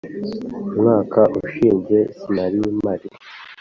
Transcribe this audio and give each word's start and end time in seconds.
umwaka 0.71 1.21
ushize 1.43 1.97
sinarimpari. 2.19 3.07